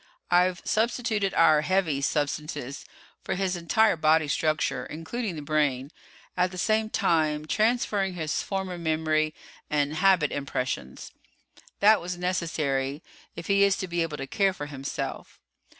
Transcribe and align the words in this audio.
"I've 0.31 0.63
substituted 0.65 1.35
our 1.35 1.61
'heavy' 1.61 2.01
substances 2.01 2.85
for 3.23 3.35
his 3.35 3.55
entire 3.55 3.95
body 3.95 4.27
structure, 4.27 4.83
including 4.87 5.35
the 5.35 5.43
brain 5.43 5.91
at 6.35 6.49
the 6.49 6.57
same 6.57 6.89
time 6.89 7.45
transferring 7.45 8.15
his 8.15 8.41
former 8.41 8.79
memory 8.79 9.35
and 9.69 9.97
habit 9.97 10.31
impressions. 10.31 11.11
That 11.81 12.01
was 12.01 12.17
necessary 12.17 13.03
if 13.35 13.45
he 13.45 13.63
is 13.63 13.77
to 13.77 13.87
be 13.87 14.01
able 14.01 14.17
to 14.17 14.25
care 14.25 14.53
for 14.53 14.65
himself. 14.65 15.39